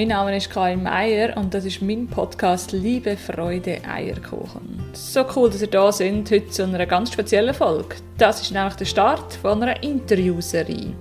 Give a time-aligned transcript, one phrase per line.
[0.00, 4.82] mein Name ist Karin Meier und das ist mein Podcast Liebe, Freude, Eierkuchen.
[4.94, 7.96] So cool, dass ihr da sind, heute zu einer ganz speziellen Folge.
[8.16, 10.94] Das ist nämlich der Start von einer Interviewserie.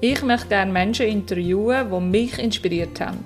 [0.00, 3.18] Ich möchte gerne Menschen interviewen, die mich inspiriert haben.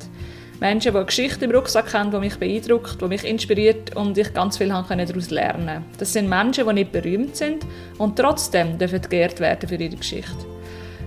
[0.59, 4.35] Menschen, die eine Geschichte im Rucksack haben, die mich beeindruckt, die mich inspiriert und ich
[4.35, 5.83] ganz viel daraus lernen konnte.
[5.99, 7.65] Das sind Menschen, die nicht berühmt sind
[7.99, 10.45] und trotzdem dürfen geehrt werden für ihre Geschichte.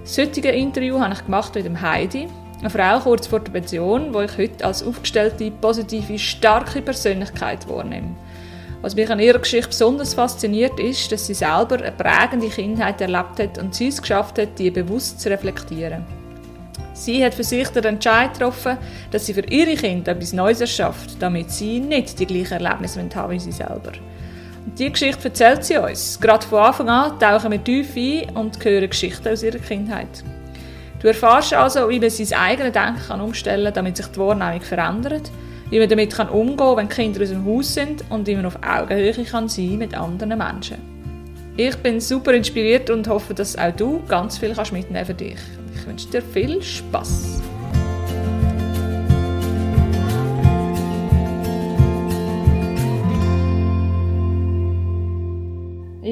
[0.02, 2.30] Das heutige Interview habe ich gemacht mit dem Heidi,
[2.64, 8.16] eine Frau kurz vor der Pension, die ich heute als aufgestellte, positive, starke Persönlichkeit wahrnehme.
[8.82, 13.40] Was mich an ihrer Geschichte besonders fasziniert, ist, dass sie selber eine prägende Kindheit erlebt
[13.40, 16.06] hat und sie es geschafft hat, die bewusst zu reflektieren.
[16.94, 18.78] Sie hat für sich den Entscheid getroffen,
[19.12, 23.32] dass sie für ihre Kinder etwas Neues erschafft, damit sie nicht die gleichen Erlebnisse haben
[23.32, 23.92] wie sie selber.
[24.66, 26.18] Und diese Geschichte erzählt sie uns.
[26.20, 30.24] Gerade von Anfang an tauchen wir tief ein und hören Geschichten aus ihrer Kindheit.
[31.04, 35.32] Du erfährst also, wie man sein eigenes Denken umstellen kann, damit sich die Wahrnehmung verändert,
[35.70, 38.58] wie man damit umgehen kann, wenn Kinder aus dem Haus sind und wie man auf
[38.66, 40.78] Augenhöhe kann sein mit anderen Menschen.
[41.58, 45.40] Ich bin super inspiriert und hoffe, dass auch du ganz viel kannst mitnehmen für dich.
[45.76, 47.42] Ich wünsche dir viel Spaß.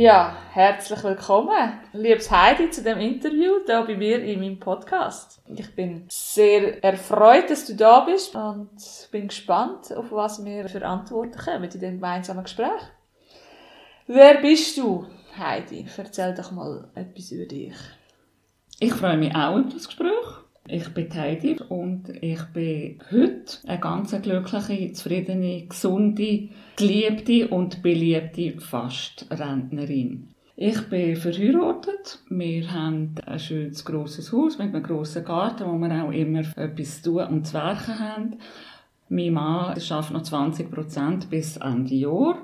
[0.02, 5.44] Ja, herzlich willkommen, liebes Heidi, zu dem Interview hier bei mir in meinem Podcast.
[5.46, 8.72] Ich bin sehr erfreut, dass du da bist und
[9.12, 12.82] bin gespannt, auf was wir für Antworten kommen in dem gemeinsamen Gespräch.
[14.08, 15.06] Wer bist du,
[15.38, 15.86] Heidi?
[15.96, 17.76] Erzähl doch mal etwas über dich.
[18.80, 20.26] Ich freue mich auch auf das Gespräch.
[20.68, 28.60] Ich bin Heidi und ich bin heute eine ganz glückliche, zufriedene, gesunde, geliebte und beliebte
[28.62, 30.28] Fastrentnerin.
[30.56, 32.20] Ich bin verheiratet.
[32.30, 37.02] Wir haben ein schönes grosses Haus mit einem grossen Garten, wo wir auch immer etwas
[37.02, 38.38] zu tun und zu werken haben.
[39.10, 42.38] Mein Mann schafft noch 20 Prozent bis Ende Jahr.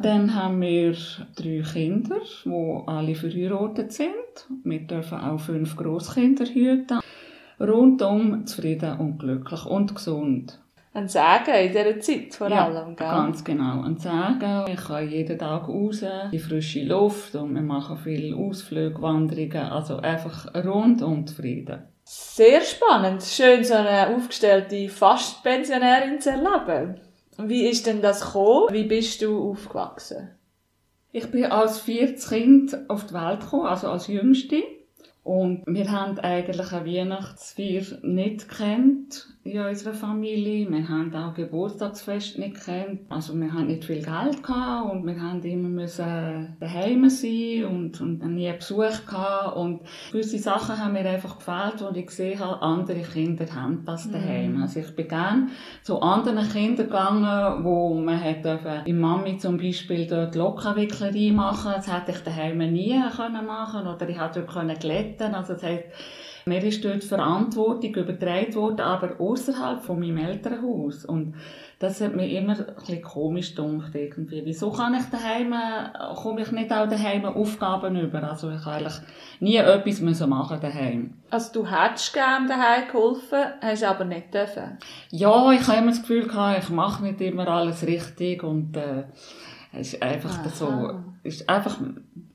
[0.00, 0.96] Dann haben wir
[1.36, 4.12] drei Kinder, die alle verheiratet sind.
[4.64, 7.00] Wir dürfen auch fünf Großkinder hüten.
[7.60, 10.60] Rundum zufrieden und glücklich und gesund.
[10.94, 13.06] Ein Sagen in dieser Zeit vor ja, allem, gell?
[13.06, 13.82] ganz genau.
[13.82, 14.72] Ein Sagen.
[14.72, 19.56] Ich kann jeden Tag raus, die frische Luft und wir machen viele Ausflüge, Wanderungen.
[19.56, 21.82] Also einfach rundum zufrieden.
[22.04, 23.22] Sehr spannend.
[23.22, 27.00] Schön, so eine aufgestellte Fastpensionärin zu erleben.
[27.36, 28.68] Wie ist denn das gekommen?
[28.72, 30.30] Wie bist du aufgewachsen?
[31.12, 34.62] Ich bin als viertes Kind auf die Welt gekommen, also als Jüngste.
[35.28, 40.70] Und wir haben eigentlich eine Weihnachtsfeier nicht kennt in unserer Familie.
[40.70, 43.00] Wir haben auch Geburtstagsfest nicht kennt.
[43.10, 48.00] Also wir haben nicht viel Geld gehabt und wir haben immer müssen daheim sein und,
[48.00, 49.56] und nie Besuch gehabt.
[49.56, 49.80] Und
[50.12, 54.58] gewisse Sachen haben mir einfach gefällt, wo ich gesehen habe, andere Kinder haben das daheim.
[54.58, 54.62] Mm.
[54.62, 55.48] Also ich bin gerne
[55.82, 61.72] zu anderen Kindern gegangen, wo man hat dürfen, in Mami zum Beispiel dort Lockenwicklerei machen.
[61.74, 65.34] Das hätte ich daheim nie können machen oder ich hätte dort können glätten.
[65.34, 65.84] Also das heisst,
[66.48, 71.04] mir ist dort Verantwortung übertragen worden, aber außerhalb von meinem Elternhaus.
[71.04, 71.34] Und
[71.78, 74.42] das hat mir immer ein bisschen komisch gedacht, irgendwie.
[74.44, 75.54] Wieso kann ich daheim,
[76.16, 78.22] komme ich nicht auch daheim Aufgaben über?
[78.28, 79.00] Also ich eigentlich
[79.40, 81.14] nie etwas müssen machen daheim.
[81.30, 84.78] Also du hättest gerne daheim geholfen, hast aber nicht dürfen?
[85.10, 89.04] Ja, ich habe immer das Gefühl gehabt, ich mache nicht immer alles richtig und, äh,
[89.72, 90.48] es ist einfach Aha.
[90.48, 90.90] so,
[91.22, 91.78] ist einfach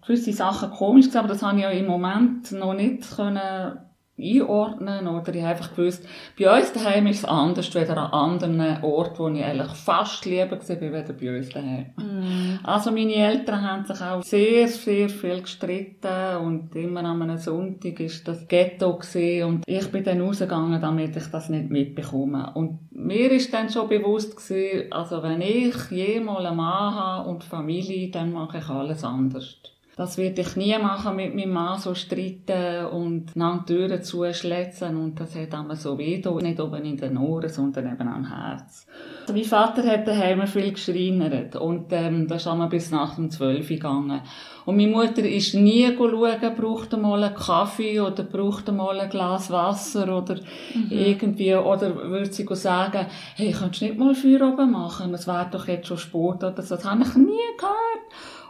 [0.06, 3.80] gewisse Sachen komisch gewesen, aber das habe ich ja im Moment noch nicht können
[4.18, 6.06] einordnen oder ich habe einfach gewusst,
[6.40, 10.52] bei uns daheim ist es anders als an anderen Orten, wo ich eigentlich fast lieber
[10.52, 11.86] war, wie bei uns daheim.
[11.98, 12.60] Mm.
[12.64, 18.00] Also meine Eltern haben sich auch sehr, sehr viel gestritten und immer an einem Sonntag
[18.00, 22.52] ist das Ghetto gewesen und ich bin dann rausgegangen, damit ich das nicht mitbekomme.
[22.54, 27.44] Und mir ist dann schon bewusst gewesen, also wenn ich jemals einen Mann habe und
[27.44, 29.58] Familie, dann mache ich alles anders.
[29.96, 35.20] Das würde ich nie machen, mit meinem Mann so streiten und nach Türen zuschletzen und
[35.20, 38.88] das hat immer so weh, nicht oben in den Ohren, sondern eben am Herz.
[39.22, 43.30] Also mein Vater hat daheim viel geschreinert und ähm, da ist einmal bis nach dem
[43.30, 44.22] 12 gegangen.
[44.66, 49.52] Und meine Mutter ist nie schauen, braucht mal einen Kaffee oder braucht mal ein Glas
[49.52, 50.36] Wasser oder
[50.74, 50.88] mhm.
[50.90, 55.14] irgendwie, oder würde sie sagen, hey, kannst du nicht mal Feuer oben machen?
[55.14, 56.76] Es wäre doch jetzt schon Sport oder so.
[56.76, 58.04] Das habe ich nie gehört.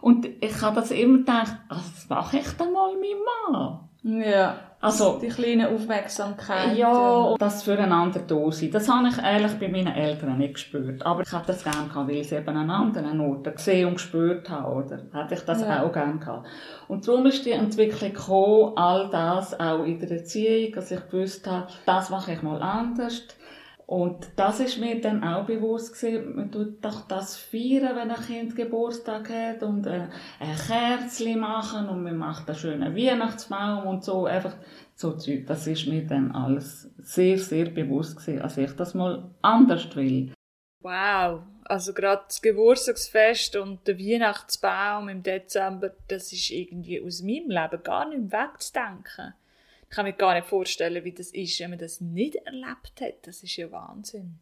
[0.04, 4.22] Und ich habe das immer gedacht, also das mache ich dann mal meinem Mann.
[4.22, 4.58] Ja.
[4.82, 6.76] Also, die kleine Aufmerksamkeit.
[6.76, 8.70] Ja, das füreinander da sein.
[8.70, 11.06] Das habe ich eigentlich bei meinen Eltern nicht gespürt.
[11.06, 14.50] Aber ich habe das gerne gehabt, weil ich eben an anderen Orten gesehen und gespürt
[14.50, 15.00] habe, oder?
[15.14, 15.84] Hätte ich das ja.
[15.84, 16.48] auch gerne gehabt.
[16.90, 21.48] Und darum ist die Entwicklung gekommen, all das auch in der Erziehung, dass ich gewusst
[21.48, 23.22] habe, das mache ich mal anders.
[23.86, 28.26] Und das ist mir dann auch bewusst gewesen, man tut doch das feiern, wenn ein
[28.26, 30.08] Kind Geburtstag hat und äh,
[30.40, 34.56] ein Kerzchen machen und man macht einen schönen Weihnachtsbaum und so, einfach
[34.96, 35.46] so Zeug.
[35.48, 40.34] Das ist mir dann alles sehr, sehr bewusst gewesen, als ich das mal anders will.
[40.82, 47.50] Wow, also gerade das Geburtstagsfest und der Weihnachtsbaum im Dezember, das ist irgendwie aus meinem
[47.50, 49.34] Leben gar nicht wegzudenken.
[49.94, 53.28] Ich kann mir gar nicht vorstellen, wie das ist, wenn man das nicht erlebt hat.
[53.28, 54.40] Das ist ja Wahnsinn.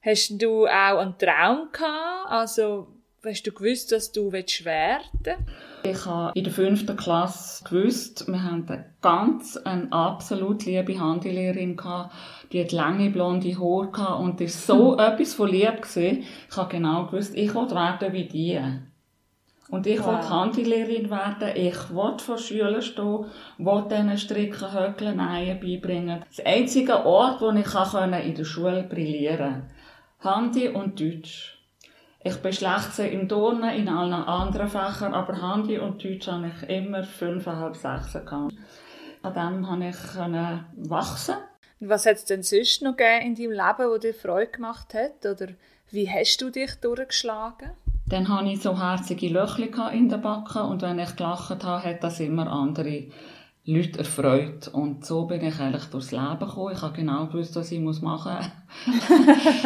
[0.00, 2.30] Hast du auch einen Traum gehabt?
[2.30, 2.88] Also,
[3.22, 5.38] hast du gewusst, dass du werden willst?
[5.82, 11.76] Ich habe in der fünften Klasse gewusst, wir haben eine ganz eine absolut liebe Handylehrerin
[11.76, 12.14] gehabt.
[12.52, 16.24] Die hat lange blonde Haare gehabt und ist so etwas von lieb gewesen.
[16.48, 18.62] Ich habe genau gewusst, ich will werden wie die.
[19.72, 20.08] Und ich wow.
[20.08, 21.56] will Handylehrerin werden.
[21.56, 23.24] Ich will vor Schülern stehen,
[23.56, 26.22] will diesen Stricken, Höckeln, Nähen beibringen.
[26.28, 29.64] Das einzige Ort, wo ich kann in der Schule brillieren
[30.18, 30.44] kann.
[30.44, 31.58] Handy und Deutsch.
[32.22, 36.68] Ich bin schlecht im Turnen, in allen anderen Fächern, aber Handy und Deutsch habe ich
[36.68, 38.54] immer fünfeinhalb, sechs gehabt.
[39.22, 41.36] An dem konnte ich wachsen.
[41.80, 45.24] Was hat es denn sonst noch gegeben in deinem Leben, das dir Freude gemacht hat?
[45.24, 45.54] Oder
[45.90, 47.70] wie hast du dich durchgeschlagen?
[48.06, 52.02] Dann hatte ich so herzige Löcher in der Backe und wenn ich gelacht habe, hat
[52.02, 53.04] das immer andere
[53.64, 54.68] Leute erfreut.
[54.68, 56.74] Und so bin ich eigentlich durchs Leben gekommen.
[56.74, 58.96] Ich habe genau gewusst, was ich machen muss.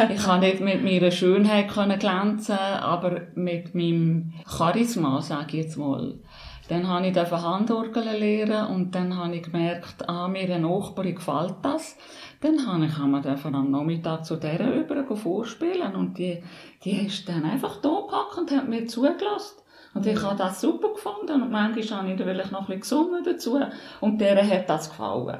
[0.15, 6.19] ich habe nicht mit meiner Schönheit glänzen aber mit meinem Charisma, sage ich jetzt mal.
[6.69, 11.55] Dann habe ich Handorgeln lernen und dann habe ich gemerkt, ah, mir eine Nachbarin gefällt
[11.61, 11.97] das.
[12.41, 16.43] Dann habe ich dann am Nachmittag zu dieser über vorspielen und die,
[16.83, 19.61] die ist dann einfach da gepackt und hat mir zugelassen.
[19.93, 23.23] Und ich habe das super gefunden und manchmal habe ich vielleicht noch ein bisschen gesungen
[23.23, 23.59] dazu
[24.01, 25.39] und der hat das gefallen.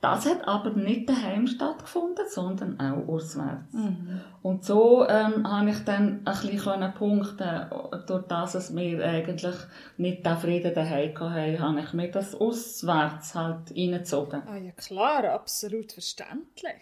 [0.00, 3.72] Das hat aber nicht daheim stattgefunden, sondern auch auswärts.
[3.72, 4.20] Mhm.
[4.42, 7.70] Und so ähm, habe ich dann ein bisschen punkten
[8.06, 9.54] durch das es mir eigentlich
[9.96, 14.42] nicht den Frieden daheim hatte, habe ich mir das auswärts halt reingezogen.
[14.46, 16.74] Ah ja klar, absolut verständlich.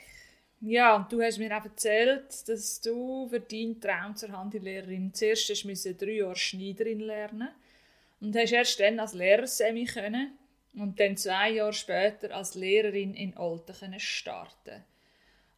[0.60, 5.48] Ja, und du hast mir auch erzählt, dass du für deinen Traum zur Handylehrerin zuerst
[6.00, 7.48] drei Jahre Schneiderin lernen
[8.20, 10.32] und hast erst dann als Lehrersemi können
[10.76, 14.84] und dann zwei Jahre später als Lehrerin in Olten starten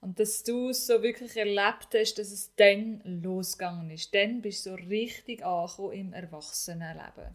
[0.00, 4.14] Und dass du es so wirklich erlebt hast, dass es dann losgegangen ist.
[4.14, 7.34] Dann bist du so richtig angekommen im Erwachsenenleben.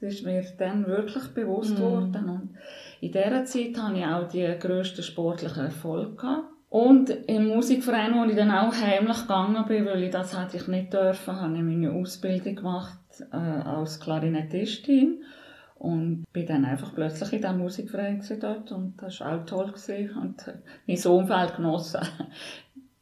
[0.00, 1.82] Das ist mir dann wirklich bewusst mm.
[1.82, 2.28] worden.
[2.30, 2.56] Und
[3.02, 6.44] in dieser Zeit hatte ich auch die grössten sportlichen Erfolge.
[6.70, 10.68] Und im Musikverein, wo ich dann auch heimlich gegangen bin, weil ich das hätte ich
[10.68, 12.98] nicht dürfen, habe ich meine Ausbildung gemacht
[13.32, 15.22] äh, als Klarinettistin.
[15.80, 20.14] Und bin dann einfach plötzlich in diesem Musikverein dort und das war auch toll gewesen
[20.14, 20.44] und
[20.86, 22.00] mein Umfeld genossen.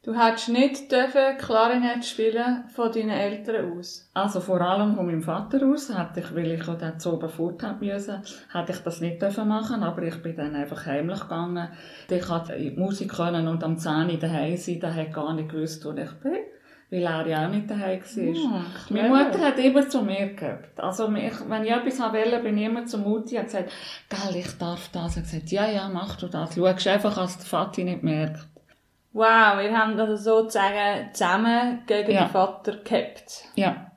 [0.01, 4.09] Du hättest nicht dürfen Klarinett spielen von deinen Eltern aus?
[4.13, 7.27] Also vor allem von meinem Vater aus, hätte ich, weil ich auch dann zu oben
[7.27, 8.23] fort müssen,
[8.53, 11.67] hätte ich das nicht dürfen machen, aber ich bin dann einfach heimlich gegangen.
[12.09, 15.83] Ich hatte Musik können und am 10 Uhr daheim sein, der hat gar nicht gewusst,
[15.83, 16.37] wo ich bin
[16.91, 18.35] weil er ja auch nicht daheim war.
[18.35, 20.79] Ja, Meine Mutter hat immer zu mir gehabt.
[20.79, 23.71] Also, ich, wenn ich etwas wollte, bin ich immer zu Mutti und gesagt,
[24.09, 25.15] gell, ich darf das.
[25.15, 26.55] Er hat gesagt, ja, ja, mach du das.
[26.55, 28.39] Schau einfach, dass der Vati nicht merkt.
[29.11, 32.25] Wow, wir haben also sozusagen zusammen gegen ja.
[32.25, 33.43] den Vater gehabt.
[33.55, 33.88] Ja.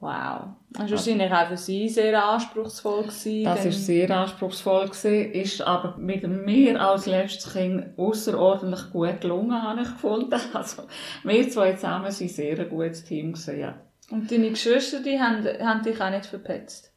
[0.00, 0.50] Wow.
[0.70, 3.02] Das war wahrscheinlich auch für sie sehr anspruchsvoll.
[3.02, 9.20] Gewesen, das war sehr anspruchsvoll, gewesen, ist aber mit mir als letztes Kind außerordentlich gut
[9.20, 10.40] gelungen, habe ich gefunden.
[10.52, 10.84] Also,
[11.24, 13.32] wir zwei zusammen waren sehr ein gutes Team.
[13.32, 13.74] Gewesen, ja.
[14.10, 16.92] Und deine Geschwister, die haben, haben dich auch nicht verpetzt?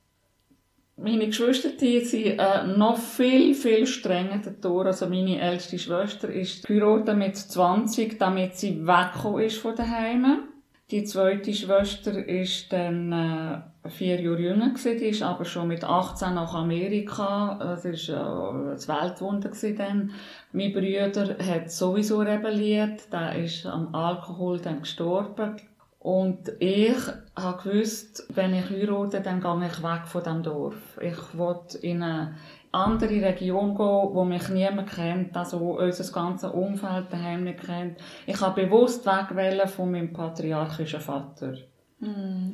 [0.96, 4.86] Meine Geschwister, die sind äh, noch viel, viel strenger davor.
[4.86, 10.51] Also meine älteste Schwester ist geheiratet mit 20, damit sie weggekommen ist von daheim.
[10.92, 15.86] Die zweite Schwester ist dann äh, vier Jahre jünger gewesen, die ist aber schon mit
[15.86, 17.58] 18 nach Amerika.
[17.82, 20.12] Das war äh, das Weltwunder dann.
[20.52, 25.56] Mein Bruder hat sowieso rebelliert, der ist am Alkohol dann gestorben.
[26.00, 26.98] Und ich
[27.38, 31.00] habe gewusst, wenn ich heirate, dann gehe ich weg von dem Dorf.
[31.00, 32.36] Ich wollte in eine
[32.72, 37.98] andere Region gehen, wo mich niemand kennt, also unser ganzes Umfeld daheim nicht kennt.
[38.26, 41.54] Ich habe bewusst wegwählen von meinem patriarchischen Vater.
[42.00, 42.54] Mm.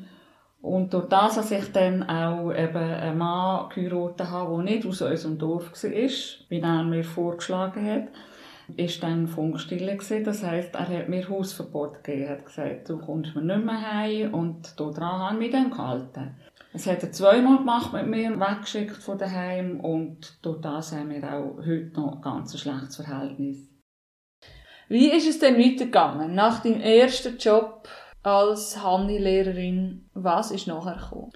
[0.62, 5.02] Und durch das, dass ich dann auch eben einen Mann geheiratet habe, der nicht aus
[5.02, 8.08] unserem Dorf war, wie er mir vorgeschlagen hat,
[8.76, 10.24] ist dann Funkstille gewesen.
[10.24, 12.24] Das heisst, er hat mir Hausverbot gegeben.
[12.24, 15.70] Er hat gesagt, du kommst mir nicht mehr heim und daran habe ich mich dann
[15.70, 16.36] gehalten.
[16.78, 21.24] Es hat er zweimal gemacht mit mir, weggeschickt von daheim und durch das haben wir
[21.24, 23.68] auch heute noch ein ganz schlechtes Verhältnis.
[24.88, 26.36] Wie ist es denn weitergegangen?
[26.36, 27.90] Nach deinem ersten Job
[28.22, 31.32] als Handy-Lehrerin, was ist nachher gekommen?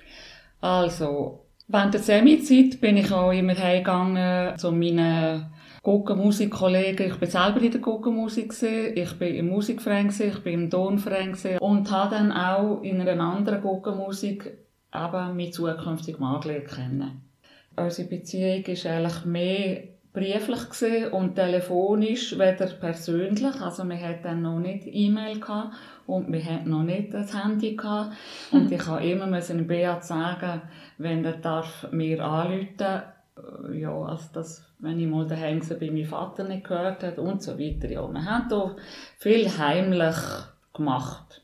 [0.59, 7.07] Also, während der Semi-Zeit bin ich auch immer heimgegangen zu meinen Guggenmusikkollegen.
[7.07, 11.89] Ich bin selber in der Guggenmusik ich bin im Musikverein ich bin im Tonverein und
[11.89, 14.61] habe dann auch in einer anderen Guggenmusik
[14.93, 17.21] eben meinen zukünftigen Mann kennen.
[17.75, 19.83] Unsere Beziehung ist eigentlich mehr
[20.13, 23.61] brieflich und telefonisch weder persönlich.
[23.61, 25.39] Also wir hatten dann noch nicht E-Mail
[26.05, 28.13] und wir hatten noch nicht das Handy gehabt.
[28.51, 30.61] Und ich habe immer müssen Beat sagen,
[30.97, 35.89] wenn er darf mir anrufen, äh, ja, also das, wenn ich mal daheim war, bei
[35.91, 37.89] meinem Vater nicht gehört hat und so weiter.
[37.89, 38.75] Ja, wir haben da
[39.17, 40.17] viel heimlich
[40.73, 41.40] gemacht.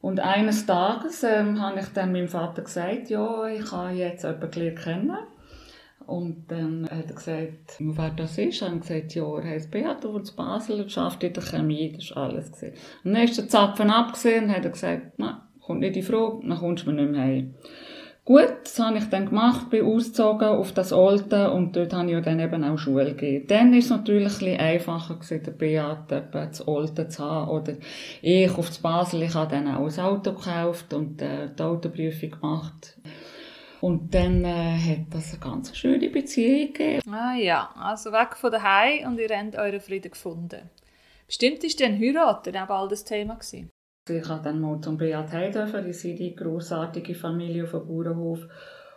[0.00, 4.74] Und eines Tages ähm, habe ich dann meinem Vater gesagt, ja, ich habe jetzt jemanden
[4.76, 5.18] kennen
[6.06, 8.62] und dann hat er gesagt, wer das ist.
[8.62, 11.92] Und gesagt, ja, er heißt Beat, wohnt in Basel und arbeitet in der Chemie.
[11.92, 12.52] Das ist alles.
[12.52, 13.16] Gewesen.
[13.16, 16.86] Ist der Zapfen abgesehen und hat er gesagt, nein, kommt nicht in Frage, dann kommst
[16.86, 17.54] du mir nicht mehr heim.
[18.28, 22.12] Gut, das habe ich dann gemacht, bin ausgezogen auf das Alte und dort habe ich
[22.12, 23.46] ja dann eben auch Schule gegeben.
[23.46, 27.48] Dann ist es natürlich ein einfacher gewesen, der Beat das Alte zu haben.
[27.48, 27.76] Oder
[28.20, 32.32] ich auf das Basel, ich habe dann auch ein Auto gekauft und äh, die Autoprüfung
[32.32, 32.98] gemacht.
[33.80, 37.10] Und dann äh, hat das eine ganz schöne Beziehung gegeben.
[37.10, 40.68] Ah ja, also weg von daheim und ihr habt euren Frieden gefunden.
[41.26, 43.70] Bestimmt ist dann heiraten auch bald das Thema gewesen.
[44.10, 48.46] Ich habe dann mal zum Beat dürfen, die sind die grossartige Familie auf dem Bauernhof.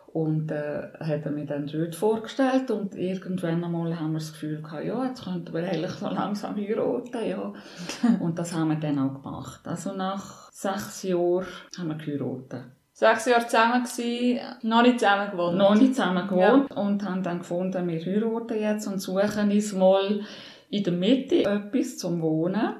[0.08, 4.62] Und äh, hat er mir dann dort vorgestellt und irgendwann einmal haben wir das Gefühl
[4.62, 7.54] gehabt, ja, jetzt könnten wir eigentlich so langsam heiraten, ja.
[8.20, 9.62] und das haben wir dann auch gemacht.
[9.64, 11.46] Also nach sechs Jahren
[11.78, 12.66] haben wir geheiratet
[13.02, 15.58] sechs Jahre zusammen gewesen, noch nicht zusammen gewohnt.
[15.58, 16.76] Noch nicht zusammen gewohnt ja.
[16.76, 20.22] und haben dann gefunden, wir heiraten jetzt und suchen uns mal
[20.70, 22.76] in der Mitte etwas zum Wohnen,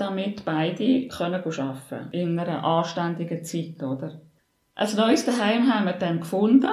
[0.00, 2.12] damit beide können arbeiten können.
[2.12, 4.20] In einer anständigen Zeit, oder?
[4.74, 6.70] Ein neues Daheim haben wir dann gefunden,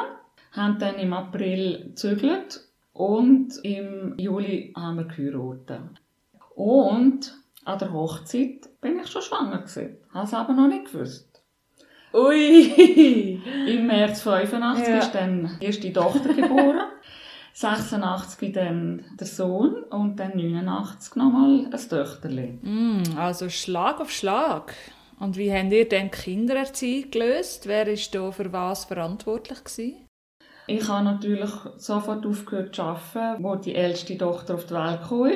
[0.51, 2.61] haben dann im April gezügelt
[2.93, 6.01] und im Juli haben wir geheiratet.
[6.55, 9.97] Und an der Hochzeit bin ich schon schwanger gewesen.
[10.13, 11.43] Habe es aber noch nicht gewusst.
[12.13, 13.41] Ui!
[13.67, 14.97] Im März 85 ja.
[14.99, 16.81] ist dann die erste Tochter geboren.
[17.59, 22.59] 86 dann der Sohn und dann 89 nochmal ein Töchterli.
[22.61, 24.75] Mm, also Schlag auf Schlag.
[25.19, 27.65] Und wie habt ihr denn Kindererziehung gelöst?
[27.65, 29.63] Wer war da für was verantwortlich?
[29.63, 30.05] Gewesen?
[30.67, 35.31] Ich habe natürlich sofort aufgehört zu arbeiten, als die älteste Tochter auf die Welt kam.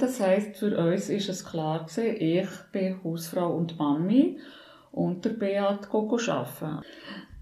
[0.00, 4.38] Das heisst, für uns war es klar, gewesen, ich bin Hausfrau und Mami
[4.90, 6.80] und der Beat arbeiten.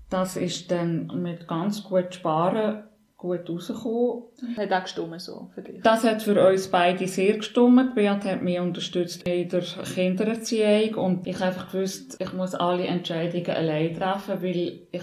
[0.08, 2.89] Das ist dann mit ganz gut Sparen
[3.20, 4.22] gut rausgekommen.
[4.56, 5.82] Hat auch gestimmt so für dich?
[5.82, 7.94] Das hat für uns beide sehr gestimmt.
[7.94, 12.86] Beat hat mich unterstützt in der Kindererziehung und ich habe einfach gewusst, ich muss alle
[12.86, 15.02] Entscheidungen allein treffen, weil ich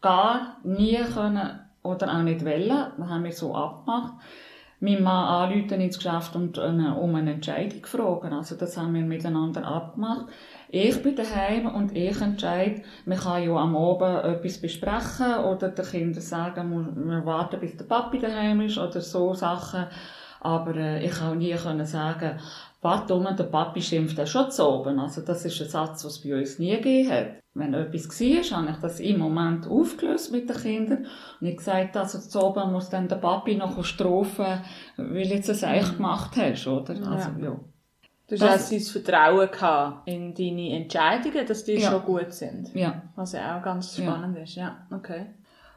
[0.00, 4.14] gar nie können oder auch nicht wollen, das haben wir so abgemacht,
[4.80, 8.32] meinen Mann anrufen ins Geschäft und um eine Entscheidung fragen.
[8.32, 10.26] Also das haben wir miteinander abgemacht.
[10.74, 15.84] Ich bin daheim und ich entscheide, man kann ja am Abend etwas besprechen oder den
[15.84, 19.84] Kindern sagen, wir warten bis der Papi daheim ist oder so Sachen.
[20.40, 22.38] Aber äh, ich kann nie können sagen,
[22.80, 24.98] warte um, der Papi schimpft ja schon zu oben.
[24.98, 27.26] Also das ist ein Satz, was es bei uns nie gegeben hat.
[27.52, 31.06] Wenn etwas war, habe ich das im Moment aufgelöst mit den Kindern
[31.38, 34.62] und ich gesagt, also zu oben muss dann der Papi noch strophen,
[34.96, 36.94] weil du jetzt das eigentlich gemacht hast, oder?
[36.94, 37.44] Also, ja.
[37.44, 37.60] ja.
[38.38, 41.90] Du hast das Vertrauen gehabt in deine Entscheidungen, dass die ja.
[41.90, 42.74] schon gut sind.
[42.74, 43.02] Ja.
[43.14, 44.42] Was ja auch ganz spannend ja.
[44.42, 44.54] ist.
[44.54, 45.26] Ja, okay.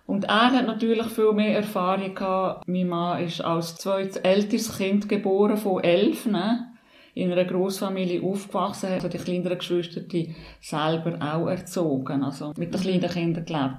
[0.06, 2.68] Und er hat natürlich viel mehr Erfahrung gehabt.
[2.68, 6.72] Mein Mann ist als zweites ältestes Kind geboren von elf, ne?
[7.16, 12.82] in einer Großfamilie aufgewachsen, hat die kleineren Geschwister die selber auch erzogen, also mit den
[12.82, 13.76] kleinen Kindern gelebt.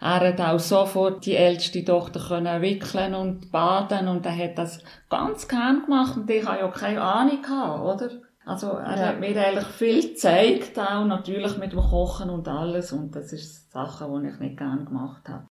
[0.00, 4.82] Er hat auch sofort die älteste Tochter können wickeln und baden und er hat das
[5.08, 8.10] ganz gern gemacht und ich habe ja keine Ahnung gehabt, oder?
[8.44, 9.06] Also er ja.
[9.08, 13.72] hat mir eigentlich viel gezeigt, auch natürlich mit dem Kochen und alles und das ist
[13.72, 15.46] Sachen, die ich nicht gern gemacht habe.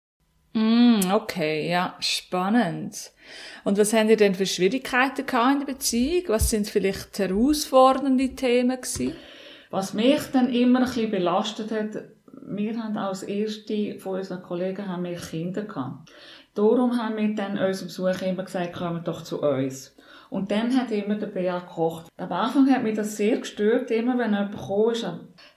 [0.53, 3.11] Mm, okay, ja, spannend.
[3.63, 6.23] Und was haben ihr denn für Schwierigkeiten gehabt in der Beziehung?
[6.27, 9.13] Was sind vielleicht herausfordernde Themen gewesen?
[9.69, 12.03] Was mich dann immer ein bisschen belastet hat,
[12.55, 16.11] wir haben als erste von unseren Kollegen haben wir Kinder gehabt.
[16.53, 19.95] Darum haben wir dann unserem Besuch immer gesagt, kommen doch zu uns.
[20.29, 22.07] Und dann hat immer der Bea gekocht.
[22.17, 25.05] Am Anfang hat mich das sehr gestört, immer wenn jemand gekommen ist.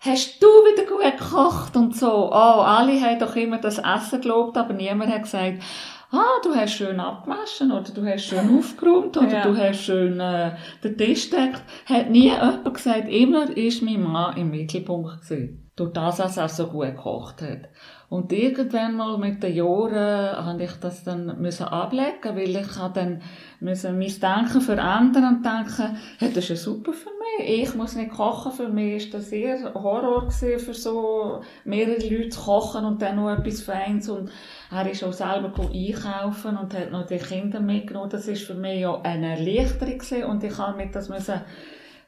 [0.00, 2.28] Hast du wieder gut gekocht und so?
[2.30, 5.62] Oh, alle haben doch immer das Essen gelobt, aber niemand hat gesagt,
[6.10, 9.42] ah, du hast schön abgewaschen oder du hast schön aufgeräumt oder ja.
[9.42, 11.62] du hast schön äh, den Tisch gedeckt.
[11.86, 15.63] Hat nie jemand gesagt, immer ist mein Mann im Mittelpunkt gewesen.
[15.76, 17.68] Durch das, dass er so gut gekocht hat.
[18.08, 23.22] Und irgendwann mal mit den Jahren habe ich das dann müssen ablegen, weil ich dann
[23.58, 27.62] müssen mein Denken verändern und denken, hey, das ist ja super für mich.
[27.62, 28.52] Ich muss nicht kochen.
[28.52, 33.16] Für mich ist das sehr Horror gewesen, für so mehrere Leute zu kochen und dann
[33.16, 34.08] noch etwas Feins.
[34.08, 34.30] Und
[34.70, 38.10] er ist auch selber einkaufen und hat noch die Kinder mitgenommen.
[38.10, 41.40] Das ist für mich ja eine Erleichterung gewesen und ich habe mit das müssen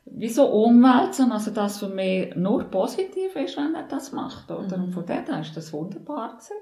[0.07, 4.79] wie so umwälzen, also dass für mich nur positiv ist, wenn er das macht, oder?
[4.79, 4.85] Mhm.
[4.85, 6.57] Und von dort ist das wunderbar gewesen.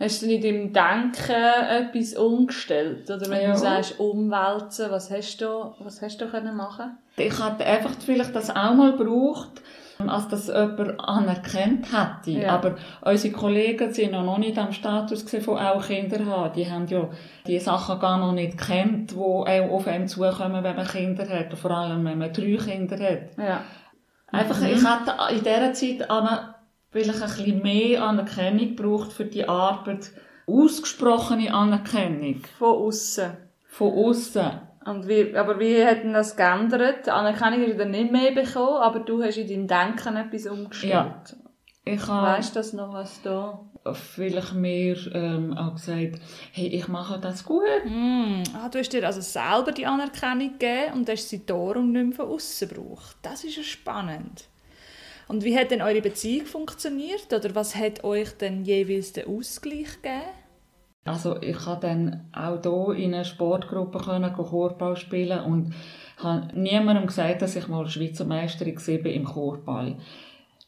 [0.00, 3.10] Hast du nicht im Denken etwas umgestellt?
[3.10, 3.52] Oder wenn ja.
[3.52, 6.96] du sagst, umwälzen, was hast du, was hast du können machen?
[7.16, 9.60] Ich hatte einfach vielleicht das auch mal gebraucht,
[10.06, 12.30] als das jemand anerkannt hätte.
[12.30, 12.54] Ja.
[12.54, 16.54] Aber unsere Kollegen sind noch nicht am Status von auch Kinder haben.
[16.54, 17.08] Die haben ja
[17.46, 21.52] die Sachen gar noch nicht kennt, die auf einem zukommen, wenn man Kinder hat.
[21.58, 23.36] Vor allem, wenn man drei Kinder hat.
[23.36, 23.62] Ja.
[24.30, 24.66] Einfach, mhm.
[24.66, 26.08] ich hatte in dieser Zeit
[26.90, 30.10] vielleicht ein bisschen mehr Anerkennung gebraucht für die Arbeit.
[30.46, 32.42] Ausgesprochene Anerkennung.
[32.58, 33.36] Von außen.
[33.66, 34.67] Von außen.
[34.88, 37.06] Und wie, aber wie hat denn das geändert?
[37.06, 40.46] Die Anerkennung hast du dann nicht mehr bekommen, aber du hast in deinem Denken etwas
[40.46, 40.92] umgestellt.
[40.92, 41.22] Ja.
[41.84, 43.60] Ich habe, weißt du das noch, was da?
[43.92, 46.20] Vielleicht mehr ähm, auch gesagt,
[46.52, 47.62] hey, ich mache das gut.
[47.86, 48.42] Mm.
[48.54, 52.16] Ah, du hast dir also selber die Anerkennung gegeben und hast sie darum nicht mehr
[52.16, 53.16] von außen gebraucht.
[53.22, 54.44] Das ist ja spannend.
[55.28, 57.32] Und wie hat denn eure Beziehung funktioniert?
[57.32, 60.22] Oder was hat euch denn jeweils den Ausgleich gegeben?
[61.04, 65.74] Also ich konnte dann auch hier in einer Sportgruppe können Chorball spielen und
[66.18, 69.96] habe niemandem gesagt, dass ich mal Schweizer Meisterin war im Chorball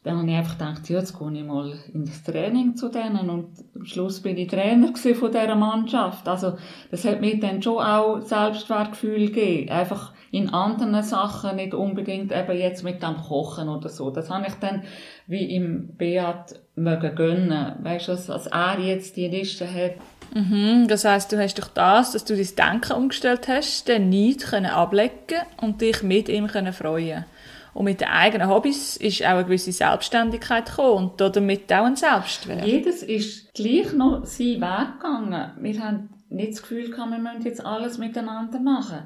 [0.03, 3.85] dann habe ich einfach gedacht, jetzt gehe ich mal ins Training zu denen und am
[3.85, 6.27] Schluss bin ich Trainer von dieser Mannschaft.
[6.27, 6.57] Also
[6.89, 9.69] das hat mir dann schon auch Selbstwertgefühl gegeben.
[9.69, 14.09] Einfach in anderen Sachen, nicht unbedingt eben jetzt mit dem Kochen oder so.
[14.09, 14.83] Das habe ich dann
[15.27, 17.75] wie im Beat mögen gönnen.
[17.83, 19.95] Weißt du, dass er jetzt die Liste hat.
[20.33, 24.53] Mhm, das heißt, du hast durch das, dass du dein Denken umgestellt hast, den Neid
[24.53, 27.25] ablegen und dich mit ihm freuen können
[27.73, 31.95] und mit den eigenen Hobbys ist auch eine gewisse Selbstständigkeit gekommen und damit auch ein
[31.95, 32.65] Selbstwert.
[32.65, 35.51] Jedes ist gleich noch seinen Weg gegangen.
[35.59, 38.99] Wir haben nicht das Gefühl gehabt, wir müssen jetzt alles miteinander machen.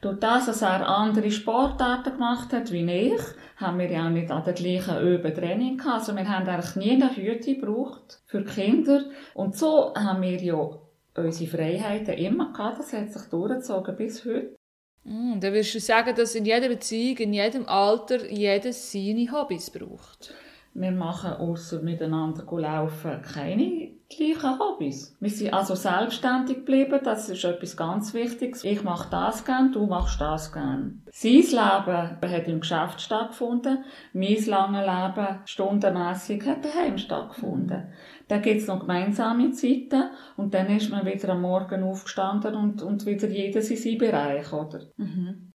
[0.00, 3.20] Durch das, dass er andere Sportarten gemacht hat wie ich,
[3.56, 6.00] haben wir ja auch nicht an der gleichen Öben Training gehabt.
[6.00, 9.04] Also wir haben eigentlich nie eine Hüte gebraucht für Kinder.
[9.34, 10.78] Und so haben wir ja
[11.16, 12.80] unsere Freiheiten immer gehabt.
[12.80, 14.56] Das hat sich durchgezogen bis heute.
[15.04, 19.70] Mm, dann würdest du sagen, dass in jeder Beziehung, in jedem Alter, jeder seine Hobbys
[19.70, 20.34] braucht?
[20.74, 25.16] Wir machen außer miteinander laufen keine gleichen Hobbys.
[25.20, 28.64] Wir sind also selbstständig geblieben, das ist etwas ganz Wichtiges.
[28.64, 31.02] Ich mache das gern, du machst das gern.
[31.12, 37.92] Sein Leben hat im Geschäft stattgefunden, mein langes Leben stundenmässig hat daheim stattgefunden.
[38.26, 43.06] Dann gibt's noch gemeinsame Zeiten und dann ist man wieder am Morgen aufgestanden und, und
[43.06, 44.80] wieder jedes in seinem Bereich, oder?
[44.96, 45.53] Mhm.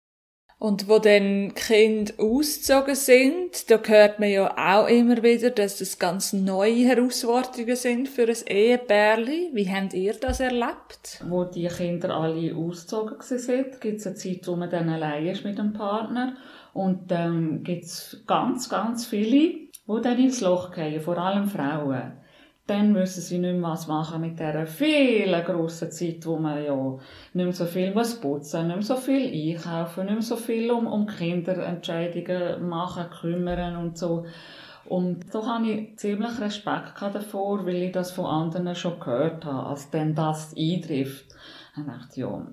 [0.59, 5.99] Und wo dann Kinder ausgezogen sind, da hört man ja auch immer wieder, dass das
[5.99, 9.51] ganz neue Herausforderungen sind für ein Ehepärli.
[9.53, 11.23] Wie habt ihr das erlebt?
[11.29, 15.45] Wo die Kinder alle ausgezogen sind, gibt es eine Zeit, wo man dann allein ist
[15.45, 16.37] mit dem Partner.
[16.73, 19.31] Und dann ähm, gibt es ganz, ganz viele,
[19.87, 22.24] die dann ins Loch gehen, vor allem Frauen
[22.67, 26.75] dann müssen sie nicht mehr was machen mit dieser vielen grossen Zeit, wo man ja
[27.35, 30.71] nicht mehr so viel muss putzen, nicht mehr so viel einkaufen, nicht mehr so viel
[30.71, 34.25] um, um Kinderentscheidungen machen, kümmern und so.
[34.87, 39.69] Und so habe ich ziemlich Respekt davor, weil ich das von anderen schon gehört habe,
[39.69, 41.35] als dann das eintrifft.
[41.77, 42.47] Dann dachte ich, ja,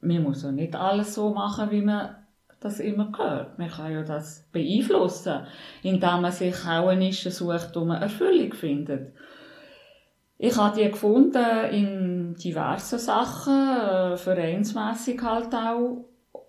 [0.00, 2.16] man muss ja nicht alles so machen, wie man
[2.60, 3.58] das immer gehört.
[3.58, 5.40] Man kann ja das beeinflussen,
[5.82, 9.12] indem man sich auch eine Nische sucht, wo man Erfüllung findet.
[10.44, 16.04] Ich habe die gefunden in diversen Sachen, äh, vereinsmässig halt auch,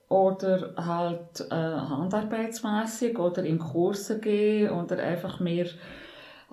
[0.09, 5.67] oder halt äh, handarbeitsmässig oder in Kurse gehen oder einfach mehr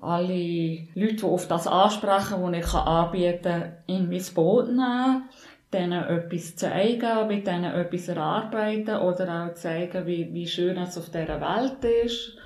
[0.03, 5.31] alle Leute, die auf das ansprechen, was ich anbieten kann, in mein Boot nehmen,
[5.73, 11.07] denen etwas zeigen, mit denen etwas erarbeiten oder auch zeigen, wie, wie schön es auf
[11.07, 12.37] dieser Welt ist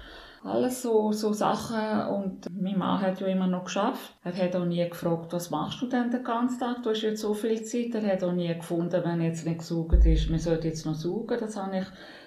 [0.45, 2.07] alles so, so Sachen.
[2.09, 4.15] Und mein Mann hat ja immer noch geschafft.
[4.23, 6.83] Er hat auch nie gefragt, was machst du denn den ganzen Tag?
[6.83, 7.95] Du hast jetzt so viel Zeit.
[7.95, 11.39] Er hat auch nie gefunden, wenn jetzt nicht gesaugt ist, man sollte jetzt noch saugen.
[11.41, 11.87] Das habe ich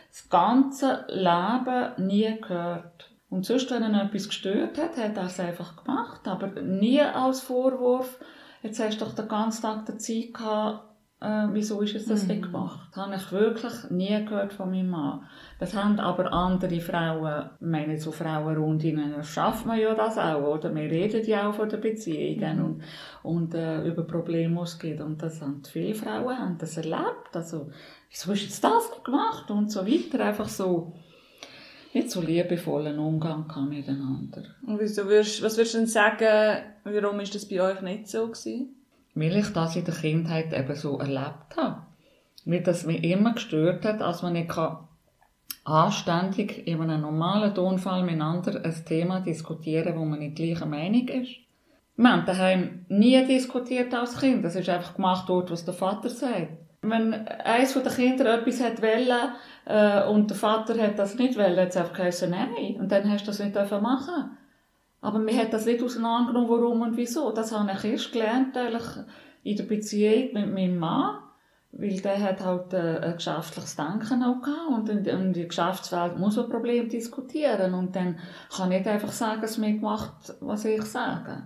[0.09, 3.11] das ganze Leben nie gehört.
[3.29, 6.27] Und sonst, wenn er etwas gestört hat, hat er es einfach gemacht.
[6.27, 8.19] Aber nie als Vorwurf.
[8.63, 10.85] jetzt hast du doch den ganzen Tag die Zeit gehabt,
[11.19, 12.27] äh, wieso ist es das mhm.
[12.27, 12.89] nicht gemacht?
[12.91, 15.23] Das habe ich wirklich nie gehört von meinem Mann.
[15.59, 20.73] Das haben aber andere Frauen, ich meine, so Frauenrundinnen schafft man ja das auch, oder?
[20.75, 22.65] Wir reden ja auch von den Beziehungen mhm.
[22.65, 22.83] und,
[23.23, 25.01] und äh, über Probleme, gibt.
[25.01, 27.33] Und das haben viele Frauen haben das erlebt.
[27.33, 27.71] Also,
[28.09, 29.49] wieso du jetzt das nicht gemacht?
[29.49, 30.23] Und so weiter.
[30.23, 30.93] Einfach so,
[31.95, 34.43] nicht so liebevollen Umgang miteinander.
[34.67, 38.27] Und wieso würdest, was würdest du denn sagen, warum ist das bei euch nicht so
[38.27, 38.75] gewesen?
[39.17, 41.81] Weil ich das in der Kindheit eben so erlebt habe.
[42.45, 44.51] Weil das mich immer gestört hat, als man nicht
[45.65, 51.31] anständig in einem normalen Tonfall miteinander ein Thema diskutieren, wo man nicht gleicher Meinung ist.
[51.95, 54.45] Wir haben daheim nie diskutiert als Kind.
[54.45, 56.49] Das ist einfach gemacht worden, was der Vater sagt.
[56.83, 59.31] Wenn eines der Kinder etwas hat wollen,
[59.65, 62.75] äh, und der Vater hat das nicht wollen, hat es einfach geheißen, nein.
[62.79, 64.37] Und dann hast du das nicht machen
[65.01, 67.31] Aber mir hat das nicht auseinandergenommen, warum und wieso.
[67.31, 68.83] Das habe ich erst gelernt, eigentlich
[69.43, 71.19] in der Beziehung mit meinem Mann.
[71.71, 74.69] Weil der hat halt äh, ein geschäftliches Denken auch gehabt.
[74.69, 77.73] Und in, in der Geschäftswelt muss man Probleme diskutieren.
[77.73, 78.17] Und dann
[78.49, 81.43] kann ich nicht einfach sagen, es mir gemacht, was ich sage.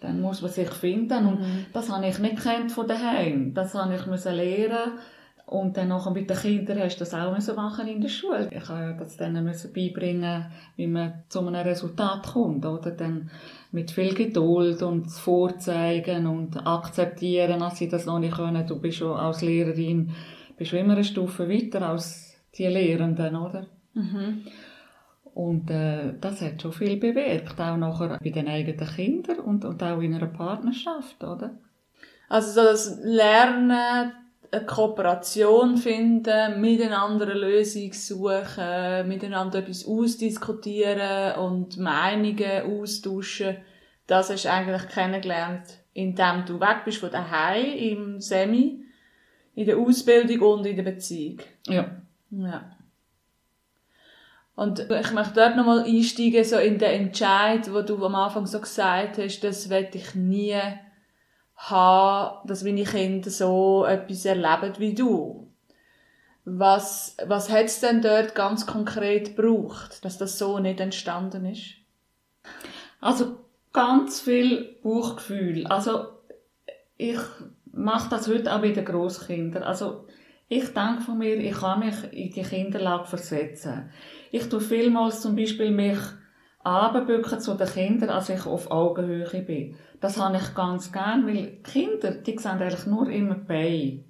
[0.00, 1.26] Dann muss man sich finden.
[1.26, 1.66] Und mhm.
[1.72, 3.54] das habe ich nicht kennt von daheim.
[3.54, 4.98] Das habe ich müssen lernen.
[5.48, 8.50] Und dann nachher mit den Kindern hast du das auch müssen machen in der Schule.
[8.50, 10.44] Ich habe das denen müssen beibringen,
[10.76, 12.90] wie man zu einem Resultat kommt, oder?
[12.90, 13.30] Dann
[13.72, 18.66] mit viel Geduld und vorzeigen und akzeptieren, dass sie das noch nicht können.
[18.66, 20.10] Du bist schon als Lehrerin,
[20.58, 23.66] bist immer eine Stufe weiter als die Lehrenden, oder?
[23.94, 24.42] Mhm.
[25.32, 29.82] Und äh, das hat schon viel bewirkt, auch nachher bei den eigenen Kindern und, und
[29.82, 31.52] auch in einer Partnerschaft, oder?
[32.28, 34.12] Also so das Lernen,
[34.50, 43.58] eine Kooperation finden, miteinander eine Lösung suchen, miteinander etwas ausdiskutieren und Meinungen austauschen.
[44.06, 48.84] Das hast du eigentlich kennengelernt, indem du weg bist von daheim im Semi,
[49.54, 51.40] in der Ausbildung und in der Beziehung.
[51.66, 51.90] Ja.
[52.30, 52.70] Ja.
[54.54, 58.60] Und ich möchte dort nochmal einsteigen, so in den Entscheid, wo du am Anfang so
[58.60, 60.56] gesagt hast, das werde ich nie
[61.58, 65.52] haben, dass meine Kinder so etwas erleben wie du.
[66.44, 71.74] Was, was hat es denn dort ganz konkret gebraucht, dass das so nicht entstanden ist?
[73.00, 73.36] Also
[73.72, 75.66] ganz viel Bauchgefühl.
[75.66, 76.06] Also
[76.96, 77.18] ich
[77.72, 79.62] mache das heute auch bei den Grosskindern.
[79.62, 80.06] Also
[80.48, 83.90] ich denke von mir, ich kann mich in die Kinderlage versetzen.
[84.30, 85.98] Ich tue vielmals zum Beispiel mich
[86.64, 89.76] runterbücken zu den Kindern, als ich auf Augenhöhe bin.
[90.00, 94.04] Das habe ich ganz gern, weil Kinder, die sehen eigentlich nur immer bei.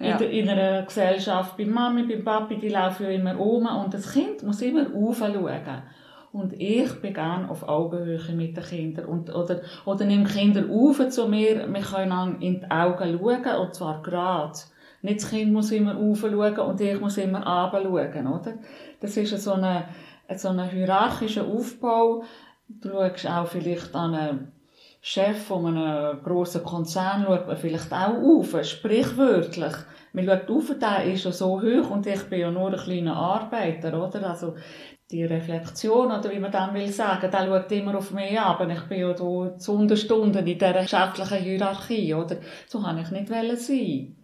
[0.00, 0.16] Ja.
[0.16, 4.12] In, in, einer Gesellschaft, bei Mami, bei Papi, die laufen ja immer um und das
[4.12, 5.82] Kind muss immer aufschauen.
[6.30, 9.06] Und ich bin gerne auf Augenhöhe mit den Kindern.
[9.06, 13.74] Und, oder, oder nehme Kinder auf zu mir, wir können in die Augen schauen, und
[13.74, 14.58] zwar gerade.
[15.00, 18.54] Nicht das Kind muss immer aufschauen und ich muss immer runterschauen, oder?
[19.00, 19.84] Das ist so eine,
[20.36, 22.24] so einen hierarchischen Aufbau.
[22.68, 24.52] Du schaust auch vielleicht an einen
[25.00, 29.74] Chef von einem grossen Konzern, schaut man vielleicht auch auf, sprichwörtlich.
[30.12, 33.16] Man schaut auf, der ist ja so hoch und ich bin ja nur ein kleiner
[33.16, 34.30] Arbeiter, oder?
[34.30, 34.54] Also,
[35.10, 38.60] die Reflexion, oder wie man dann will sagen, der schaut immer auf mich ab.
[38.68, 42.36] Ich bin ja da zu Unterstunden in dieser geschäftlichen Hierarchie, oder?
[42.66, 44.17] So habe ich nicht sein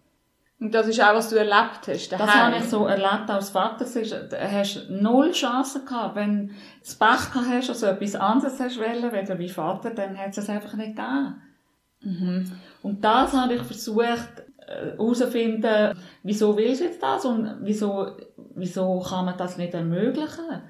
[0.59, 2.09] und das ist auch, was du erlebt hast.
[2.09, 2.25] Daheim.
[2.25, 3.85] Das habe ich so erlebt als Vater.
[3.85, 6.15] Du hast null Chancen gehabt.
[6.15, 10.17] Wenn du das Pech gehabt hast, also etwas anderes hast wollen, weder wie Vater, dann
[10.17, 11.41] hat es einfach nicht gegeben.
[12.01, 12.51] Mhm.
[12.81, 18.15] Und das habe ich versucht, äh, herauszufinden, wieso will sie jetzt das und wieso,
[18.55, 20.61] wieso kann man das nicht ermöglichen?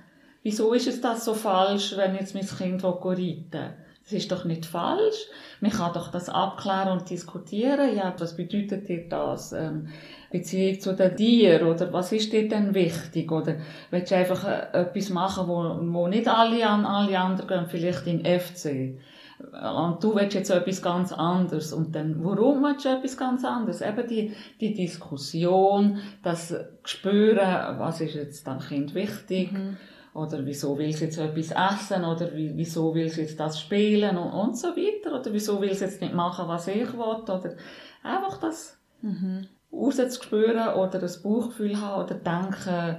[0.41, 3.84] Wieso ist es das so falsch, wenn jetzt mein Kind reiten will?
[4.05, 5.27] Das ist doch nicht falsch.
[5.61, 7.95] Man kann doch das abklären und diskutieren.
[7.95, 9.51] Ja, was bedeutet dir das?
[9.51, 9.87] Ähm,
[10.31, 11.67] Beziehung zu den Tieren?
[11.67, 13.31] Oder was ist dir denn wichtig?
[13.31, 13.55] Oder
[13.89, 18.05] willst du einfach äh, etwas machen, wo, wo nicht alle an, alle anderen gehen, vielleicht
[18.05, 18.99] in FC?
[19.39, 21.73] Und du willst jetzt etwas ganz anderes.
[21.73, 23.81] Und dann, warum willst du etwas ganz anderes?
[23.81, 29.51] Eben die, die Diskussion, das Spüren, was ist jetzt dem Kind wichtig?
[29.51, 29.77] Mhm
[30.15, 32.06] oder wieso will sie jetzt etwas essen?
[32.06, 34.15] Oder wieso will sie jetzt das spielen?
[34.15, 35.19] Und, und so weiter.
[35.19, 36.99] Oder wieso will sie jetzt nicht machen, was ich will?
[36.99, 37.56] Oder
[38.01, 39.45] einfach das mhm.
[39.73, 42.97] rauszuspüren oder das Bauchgefühl haben oder denken,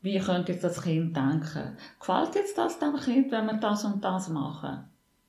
[0.00, 1.76] wie könnte jetzt das Kind denken?
[2.00, 4.84] Gefällt jetzt das dem Kind, wenn wir das und das machen?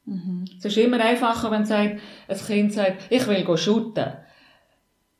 [0.05, 0.45] Mhm.
[0.57, 1.99] Es ist immer einfacher, wenn ein
[2.47, 4.13] Kind sagt, ich will shooten.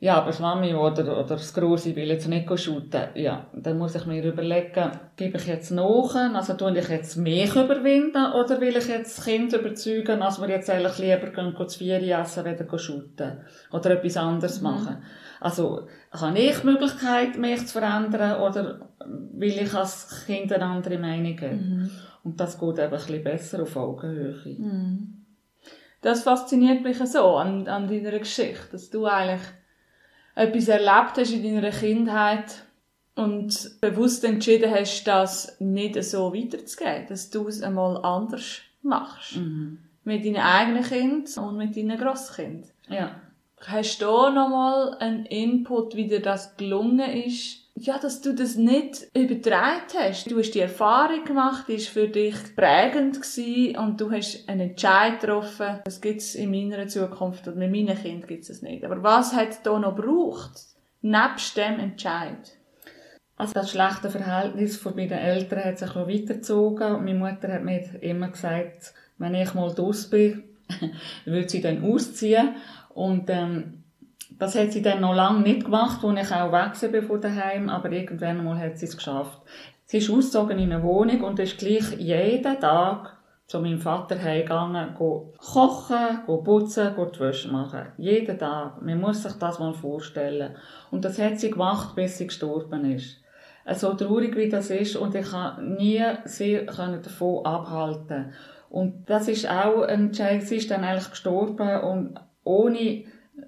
[0.04, 3.96] Ja, aber das Mami oder, oder das Grosse will jetzt nicht shooten, ja, dann muss
[3.96, 8.76] ich mir überlegen, gebe ich jetzt nach, also tue ich jetzt mich überwinden oder will
[8.76, 12.44] ich jetzt das Kind überzeugen, dass wir jetzt eigentlich lieber gehen, gehen zu Vieri essen,
[12.44, 14.64] wieder shooten oder etwas anderes mhm.
[14.64, 14.98] machen.
[15.40, 20.98] Also, habe ich die Möglichkeit, mich zu verändern oder will ich als Kind eine andere
[20.98, 21.80] Meinung geben?
[21.80, 21.92] Mhm.
[22.26, 24.60] Und das geht eben ein bisschen besser auf Augenhöhe.
[24.60, 25.24] Mhm.
[26.02, 29.40] Das fasziniert mich so an, an deiner Geschichte, dass du eigentlich
[30.36, 32.64] etwas erlebt hast in deiner Kindheit
[33.16, 39.38] und bewusst entschieden hast, das nicht so weiterzugeben, dass du es einmal anders machst.
[39.38, 39.80] Mhm.
[40.04, 42.70] Mit deinen eigenen Kindern und mit deinen Grosskindern.
[42.90, 43.16] Ja.
[43.66, 49.08] Hast du nochmal einen Input, wie dir das gelungen ist, ja, dass du das nicht
[49.16, 50.30] übertragen hast.
[50.30, 54.70] Du hast die Erfahrung gemacht, die war für dich prägend gewesen und du hast einen
[54.70, 55.80] Entscheid getroffen.
[55.84, 58.86] Das gibt es in meiner Zukunft und mit meinen Kindern gibt es nicht.
[58.86, 60.52] Aber was hat da noch gebraucht?
[61.02, 62.58] Nebst dem Entscheid?
[63.36, 67.04] Also das schlechte Verhältnis von meinen Eltern hat sich noch weitergezogen.
[67.04, 70.44] Meine Mutter hat mir immer gesagt, wenn ich mal draus bin,
[71.26, 72.56] würde sie dann ausziehen.
[72.90, 73.83] Und ähm,
[74.40, 77.70] das hat sie dann noch lange nicht gemacht, als ich auch weg bin von daheim,
[77.70, 79.42] aber irgendwann einmal hat sie es geschafft.
[79.86, 83.18] Sie ist ausgezogen in eine Wohnung und ist gleich jeden Tag
[83.48, 87.88] zu meinem Vater heimgegangen, kochen, putzen, die Wäsche machen.
[87.98, 88.82] Jeden Tag.
[88.82, 90.56] Man muss sich das mal vorstellen.
[90.90, 93.18] Und das hat sie gemacht, bis sie gestorben ist.
[93.76, 98.34] So traurig wie das ist und ich kann nie sie davon abhalten.
[98.70, 100.42] Und das ist auch ein Entscheid.
[100.42, 103.04] Sie ist dann eigentlich gestorben und ohne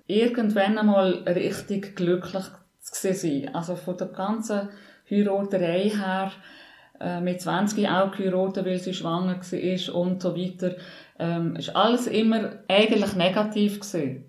[0.08, 2.46] irgendwann einmal richtig glücklich
[2.80, 3.50] sein.
[3.54, 4.70] Also von der ganzen
[5.10, 6.32] Heiraterei her,
[7.00, 10.76] äh, mit 20 auch geheiratet, weil sie schwanger war und so weiter,
[11.20, 13.80] ähm, ist alles immer eigentlich negativ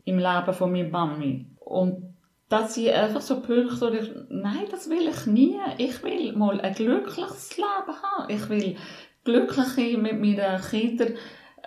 [0.04, 1.46] im Leben von meiner Mami.
[1.60, 2.14] Und
[2.48, 5.56] das sind einfach so Punkte, wo ich, nein, das will ich nie.
[5.78, 8.30] Ich will mal ein glückliches Leben haben.
[8.30, 8.76] Ich will
[9.24, 11.14] glücklich mit meinen Kindern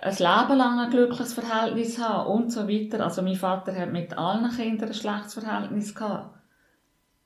[0.01, 3.03] ein Leben lang ein glückliches Verhältnis haben und so weiter.
[3.03, 6.35] Also mein Vater hat mit allen Kindern ein schlechtes Verhältnis gehabt.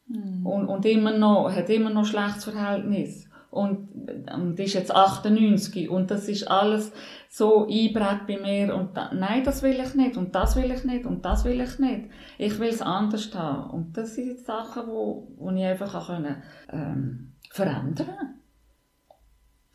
[0.08, 0.46] Mhm.
[0.46, 3.30] Und, und immer noch, hat immer noch ein schlechtes Verhältnis.
[3.52, 3.90] Und,
[4.34, 6.92] und ist jetzt 98 und das ist alles
[7.30, 10.84] so einprägt bei mir und da, nein, das will ich nicht und das will ich
[10.86, 12.10] nicht und das will ich nicht.
[12.40, 13.70] Ich will es anders haben.
[13.70, 18.40] Und das sind Sachen, wo, wo ich einfach auch können, ähm, verändern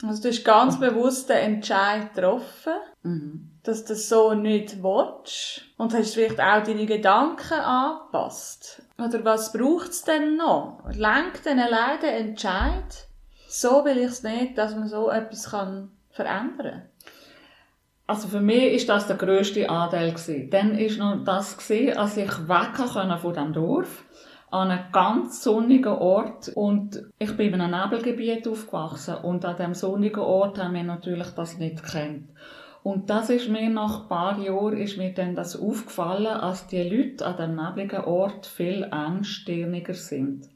[0.02, 3.50] also du hast ganz bewusst den Entscheid getroffen, mhm.
[3.64, 5.62] dass du das so nicht willst.
[5.76, 8.82] Und hast vielleicht auch deine Gedanken angepasst.
[8.98, 10.84] Oder was braucht es denn noch?
[10.92, 13.08] Lenkt denn allein der Entscheid?
[13.48, 16.82] So will ich es nicht, dass man so etwas kann verändern kann.
[18.06, 20.48] Also für mich ist das der grösste Anteil gewesen.
[20.50, 24.04] Dann ist noch das gewesen, als ich weg konnte von dem Dorf
[24.50, 29.74] an einem ganz sonnigen Ort und ich bin in einem Nebelgebiet aufgewachsen und an diesem
[29.74, 32.28] sonnigen Ort haben wir natürlich das nicht gekannt.
[32.82, 36.82] Und das ist mir nach ein paar Jahren ist mir dann das aufgefallen, als die
[36.82, 40.48] Leute an dem nebligen Ort viel engstirniger sind.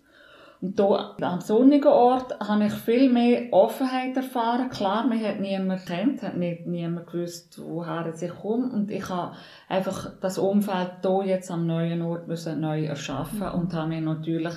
[0.62, 4.70] Und hier am sonnigen Ort habe ich viel mehr Offenheit erfahren.
[4.70, 8.72] Klar, man hat niemanden kennt, hat nicht niemand gewusst, woher ich komme.
[8.72, 9.34] Und ich habe
[9.68, 14.54] einfach das Umfeld hier jetzt am neuen Ort müssen neu erschaffen und habe mir natürlich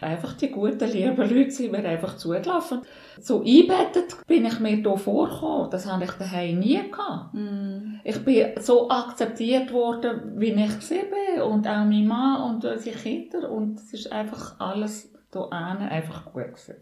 [0.00, 2.82] einfach die guten, lieben Leute sind mir einfach zugelaufen.
[3.20, 5.68] So einbettet bin ich mir hier vorgekommen.
[5.70, 7.34] Das habe ich daheim nie gehabt.
[7.34, 7.98] Mm.
[8.04, 13.50] Ich bin so akzeptiert worden, wie ich bin und auch mein Mann und unsere Kinder
[13.50, 16.76] und es ist einfach alles hier einfach gut gewesen.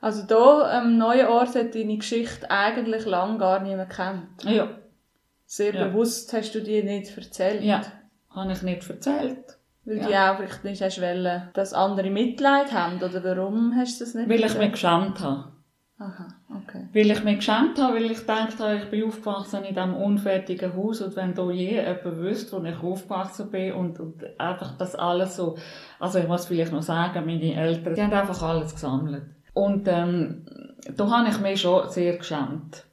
[0.00, 4.44] Also hier am neuen Ort hat deine Geschichte eigentlich lang gar niemand kennt.
[4.44, 4.68] Ja.
[5.46, 5.86] Sehr ja.
[5.86, 7.62] bewusst hast du dir nicht erzählt.
[7.62, 7.82] Ja,
[8.30, 9.58] habe ich nicht erzählt.
[9.84, 10.06] Weil ja.
[10.06, 14.14] du auch vielleicht nicht hast wollen, dass andere Mitleid haben, oder warum hast du das
[14.14, 15.51] nicht Weil ich mich geschämt habe.
[16.02, 16.88] Aha, okay.
[16.92, 20.74] Weil ich mich geschämt habe, weil ich gedacht habe, ich bin aufgewachsen in diesem unfertigen
[20.74, 24.96] Haus und wenn da je jemand wüsste, wo ich aufgewachsen bin und, und einfach das
[24.96, 25.56] alles so,
[26.00, 29.22] also ich muss vielleicht noch sagen, meine Eltern, die haben einfach alles gesammelt.
[29.54, 30.44] Und ähm,
[30.96, 32.84] da habe ich mich schon sehr geschämt.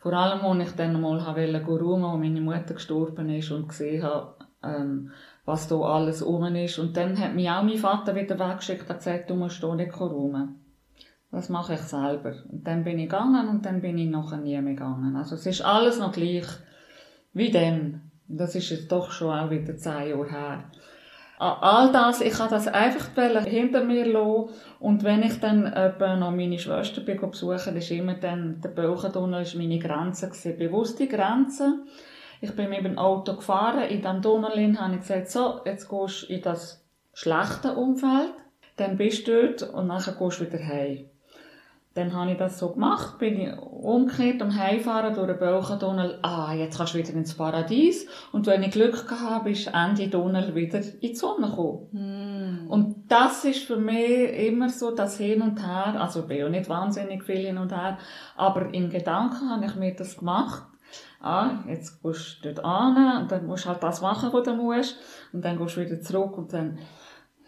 [0.00, 4.02] Vor allem, als ich dann mal wollte räumen, wo meine Mutter gestorben ist und gesehen
[4.02, 4.34] habe,
[4.64, 5.12] ähm,
[5.44, 6.80] was da alles rum ist.
[6.80, 10.00] Und dann hat mich auch mein Vater wieder weggeschickt und gesagt, du musst hier nicht
[10.00, 10.59] räumen.
[11.32, 12.34] Das mache ich selber.
[12.50, 15.14] Und dann bin ich gegangen und dann bin ich nachher nie mehr gegangen.
[15.16, 16.46] Also es ist alles noch gleich
[17.32, 18.10] wie dann.
[18.26, 20.64] Das ist jetzt doch schon auch wieder zehn Jahre her.
[21.38, 23.08] All das, ich habe das einfach
[23.44, 24.50] hinter mir lassen.
[24.78, 29.54] Und wenn ich dann etwa noch meine Schwester besuchen, ist immer dann, der Böchentunnel ist
[29.54, 30.58] meine Grenze gewesen.
[30.58, 31.84] Bewusste Grenze.
[32.42, 36.22] Ich bin mit dem Auto gefahren, in diesem Tunnel habe ich gesagt, so, jetzt gehst
[36.22, 38.32] du in das schlechten Umfeld.
[38.76, 41.09] Dann bist du dort und dann gehst du wieder heim.
[41.94, 46.20] Dann habe ich das so gemacht, bin ich umgekehrt am Heimfahren durch den Bölchentunnel.
[46.22, 48.06] Ah, jetzt kannst du wieder ins Paradies.
[48.30, 51.88] Und wenn ich Glück gehabt bist Ende Tunnel wieder in die Sonne gekommen.
[51.90, 52.70] Mm.
[52.70, 56.00] Und das ist für mich immer so das Hin und Her.
[56.00, 57.98] Also ich bin ja nicht wahnsinnig viel hin und her.
[58.36, 60.62] Aber im Gedanken habe ich mir das gemacht.
[61.20, 64.54] Ah, jetzt gehst du dort an und dann musst du halt das machen, was du
[64.54, 64.96] musst.
[65.32, 66.78] Und dann gehst du wieder zurück und dann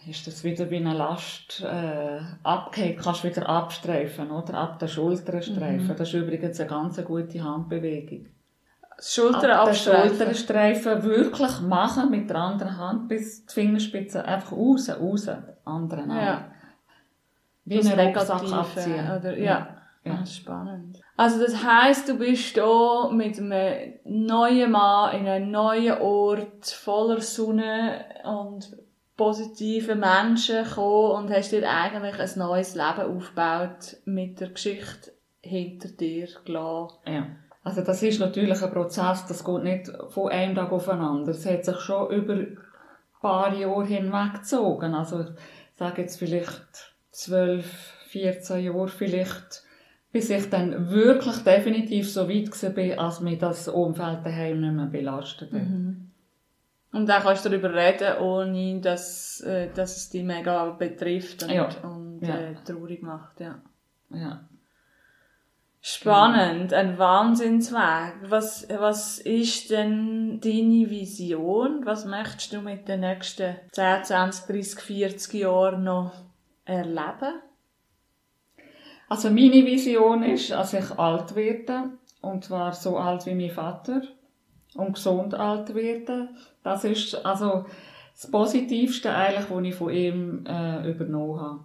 [0.09, 4.55] ist das wieder wie eine Last äh, abgehängt, kannst du wieder abstreifen, oder?
[4.55, 5.89] Ab der Schulter streifen.
[5.89, 5.97] Mhm.
[5.97, 8.27] Das ist übrigens eine ganz gute Handbewegung.
[9.01, 10.17] Schulter Ab abstreifen.
[10.17, 15.29] Schulterstreifen wirklich machen mit der anderen Hand bis die Fingerspitze einfach raus, raus,
[15.65, 16.53] anderen Ja.
[17.65, 19.11] Wie eine Rucksack abziehen.
[19.19, 19.45] Oder, ja.
[20.05, 20.13] ja.
[20.13, 20.27] ja.
[20.27, 21.01] spannend.
[21.17, 27.21] Also das heisst, du bist hier mit einem neuen Mann in einem neuen Ort voller
[27.21, 28.77] Sonne und
[29.23, 35.91] positiven Menschen gekommen und hast dir eigentlich ein neues Leben aufgebaut mit der Geschichte hinter
[35.91, 36.97] dir gelassen.
[37.07, 37.27] Ja.
[37.63, 41.31] Also das ist natürlich ein Prozess, das geht nicht von einem Tag aufeinander.
[41.31, 42.59] Es hat sich schon über ein
[43.21, 44.93] paar Jahre hinweg gezogen.
[44.93, 45.29] Also ich
[45.77, 49.63] sage jetzt vielleicht zwölf, 14 Jahre vielleicht,
[50.11, 54.87] bis ich dann wirklich definitiv so weit war, als mich das Umfeld daheim nicht mehr
[54.87, 55.63] belastet hat.
[55.63, 56.12] Mhm.
[56.93, 61.51] Und dann kannst du darüber reden, ohne dass, äh, dass es dich mega betrifft und,
[61.51, 61.69] ja.
[61.83, 62.23] und.
[62.23, 63.41] Äh, traurig macht.
[63.41, 63.63] Ja.
[64.11, 64.45] ja.
[65.81, 68.15] Spannend, ein Wahnsinnsweg.
[68.29, 71.85] Was, was ist denn deine Vision?
[71.85, 76.13] Was möchtest du mit den nächsten 10, 20, 30, 40 Jahren noch
[76.65, 77.41] erleben?
[79.09, 81.91] Also meine Vision ist, dass ich alt werde.
[82.21, 84.03] Und zwar so alt wie mein Vater
[84.75, 86.31] und gesund alt werden.
[86.63, 87.67] Das ist also
[88.13, 91.65] das Positivste eigentlich, was ich von ihm äh, übernommen habe.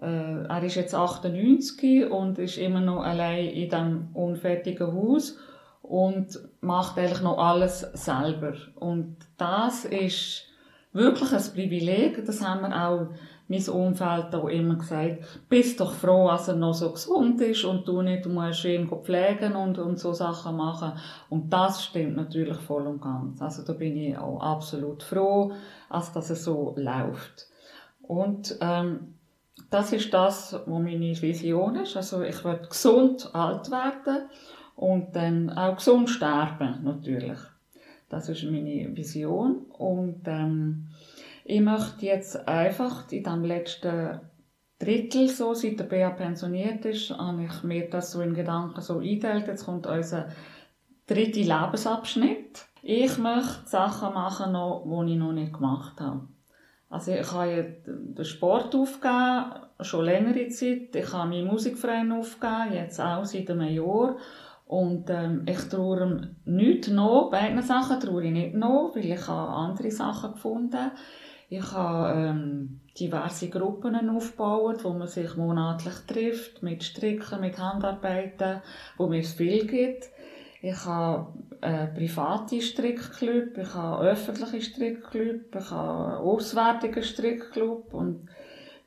[0.00, 5.38] Äh, er ist jetzt 98 und ist immer noch allein in diesem unfertigen Haus
[5.82, 8.54] und macht eigentlich noch alles selber.
[8.76, 10.46] Und das ist
[10.92, 12.24] wirklich ein Privileg.
[12.24, 13.08] Das haben wir auch
[13.50, 17.86] mein Umfeld auch immer gesagt, bist doch froh, dass er noch so gesund ist und
[17.86, 20.92] du nicht musst ihn pflegen und, und so Sachen machen.
[21.28, 23.42] Und das stimmt natürlich voll und ganz.
[23.42, 25.52] Also da bin ich auch absolut froh,
[25.90, 27.48] dass das so läuft.
[28.02, 29.14] Und ähm,
[29.68, 31.96] das ist das, was meine Vision ist.
[31.96, 34.28] Also ich werde gesund alt werden
[34.76, 37.38] und dann auch gesund sterben, natürlich.
[38.08, 39.66] Das ist meine Vision.
[39.76, 40.86] Und ähm,
[41.44, 44.20] ich möchte jetzt einfach in dem letzten
[44.78, 48.98] Drittel, so, seit der Bea pensioniert ist, habe ich mir das so in Gedanken so
[48.98, 49.46] eingeteilt.
[49.46, 50.28] Jetzt kommt unser
[51.06, 52.64] dritter Lebensabschnitt.
[52.82, 56.28] Ich möchte Sachen machen, noch, die ich noch nicht gemacht habe.
[56.88, 60.94] Also ich habe den Sport aufgegeben, schon längere Zeit.
[60.94, 64.16] Ich habe meinen Musikverein aufgegeben, jetzt auch seit einem Jahr.
[64.66, 69.50] Und ähm, ich traue nicht noch, beide Sachen traue ich nicht noch, weil ich habe
[69.50, 70.92] andere Sachen gefunden habe.
[71.52, 78.62] Ich habe ähm, diverse Gruppen aufgebaut, wo man sich monatlich trifft, mit Stricken, mit Handarbeiten,
[78.96, 80.10] wo mir viel gibt.
[80.62, 87.94] Ich habe einen privaten Strickclub, ich habe einen öffentlichen Strickclub, ich habe einen auswärtigen Strickclub
[87.94, 88.28] und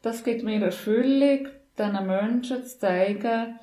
[0.02, 3.60] das gibt mir Erfüllung, diesen Menschen zu zeigen,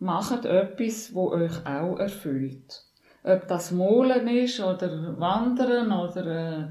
[0.00, 2.82] macht etwas, das euch auch erfüllt.
[3.22, 6.68] Ob das Molen ist oder Wandern oder äh,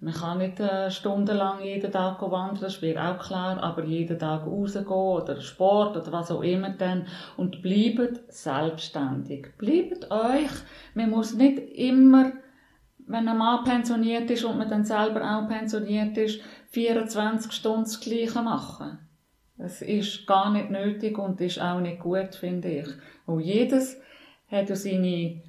[0.00, 4.46] man kann nicht äh, stundenlang jeden Tag wandern, das ist auch klar, aber jeden Tag
[4.46, 7.06] rausgehen oder Sport oder was auch immer dann.
[7.36, 9.48] Und bleibt selbstständig.
[9.58, 10.50] Bleibt euch.
[10.94, 12.32] Man muss nicht immer,
[13.08, 17.98] wenn ein Mann pensioniert ist und man dann selber auch pensioniert ist, 24 Stunden das
[17.98, 18.98] Gleiche machen.
[19.56, 22.86] Das ist gar nicht nötig und ist auch nicht gut, finde ich.
[23.26, 24.00] Und jedes
[24.48, 25.42] hat ja seine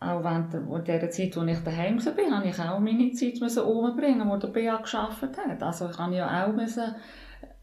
[0.00, 0.52] auch während
[0.86, 4.76] der Zeit, als ich daheim war, habe ich auch meine Zeit umbringen, die der BA
[4.76, 5.62] geschafft hat.
[5.62, 6.94] Also ich habe ja auch müssen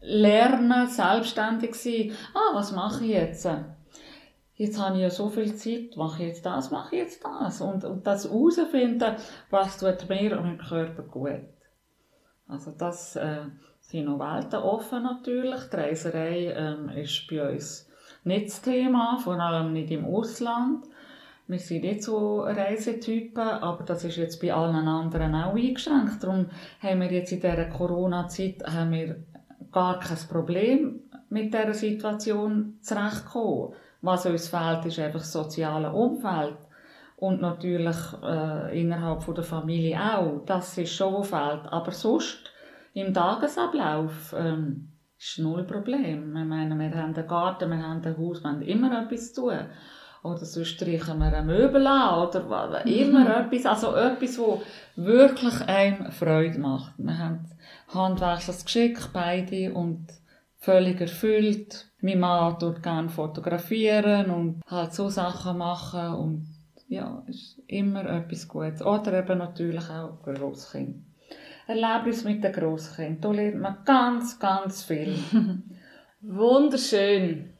[0.00, 2.12] lernen, selbstständig sein.
[2.34, 3.48] Ah, was mache ich jetzt?
[4.54, 7.60] Jetzt habe ich ja so viel Zeit, mache ich jetzt das, mache ich jetzt das.
[7.60, 9.16] Und, und das herausfinden,
[9.50, 11.44] was tut mir und meinem Körper gut.
[12.48, 13.44] Also das äh,
[13.80, 15.60] sind noch Welten offen natürlich.
[15.70, 17.90] Die Reiserei ähm, ist bei uns
[18.24, 20.86] nicht das Thema, vor allem nicht im Ausland.
[21.48, 26.22] Wir sind nicht so Reisetypen, aber das ist jetzt bei allen anderen auch eingeschränkt.
[26.22, 26.46] Darum
[26.80, 29.24] haben wir jetzt in dieser Corona-Zeit haben wir
[29.70, 33.74] gar kein Problem mit dieser Situation zurechtzukommen.
[34.02, 36.56] Was uns fehlt, ist einfach das soziale Umfeld.
[37.16, 40.44] Und natürlich äh, innerhalb von der Familie auch.
[40.46, 41.72] Das ist schon, was fehlt.
[41.72, 42.52] Aber sonst,
[42.92, 44.88] im Tagesablauf, ähm,
[45.18, 46.36] ist null Problem.
[46.36, 49.42] Ich meine, wir haben einen Garten, wir haben ein Haus, wir haben immer etwas zu
[49.42, 49.60] tun.
[50.26, 53.64] Oder sonst streichen wir ein Möbel an oder immer etwas.
[53.66, 54.58] Also etwas, was
[54.96, 56.94] wirklich einem Freude macht.
[56.98, 57.48] Wir haben
[57.88, 60.08] handwerkliches Geschick, beide, und
[60.58, 61.86] völlig erfüllt.
[62.00, 66.46] Mein Mann tut gerne fotografieren und halt so Sachen machen und
[66.88, 68.82] ja, ist immer etwas Gutes.
[68.82, 71.04] Oder eben natürlich auch Grosskind.
[71.68, 73.24] Erlebnis mit den Grosskind.
[73.24, 75.14] Da lernt man ganz, ganz viel.
[76.20, 77.55] Wunderschön.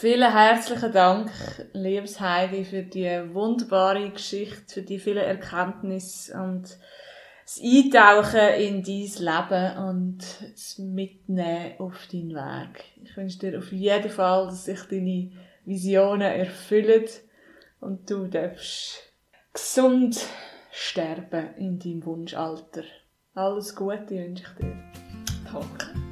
[0.00, 1.32] Vielen herzlichen Dank,
[1.72, 6.78] liebes Heidi, für die wunderbare Geschichte, für die vielen Erkenntnisse und
[7.42, 10.18] das Eintauchen in dein Leben und
[10.52, 12.84] das Mitnehmen auf deinen Weg.
[13.02, 15.32] Ich wünsche dir auf jeden Fall, dass sich deine
[15.64, 17.08] Visionen erfüllen
[17.80, 19.00] und du darfst
[19.52, 20.24] gesund
[20.70, 22.84] sterben in deinem Wunschalter.
[23.34, 24.76] Alles Gute wünsche ich dir.
[25.52, 26.07] Danke.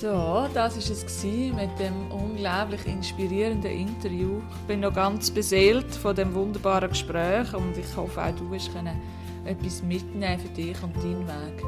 [0.00, 4.40] So, das war es mit dem unglaublich inspirierenden Interview.
[4.50, 8.70] Ich bin noch ganz beseelt von dem wunderbaren Gespräch und ich hoffe auch du hast
[9.44, 11.64] etwas mitnehmen für dich und deinen Weg.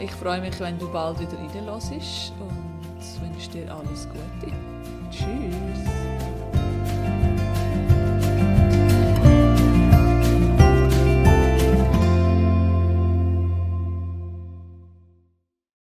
[0.00, 4.52] Ich freue mich, wenn du bald wieder reinlässt und wünsche dir alles Gute.
[5.10, 5.93] Tschüss.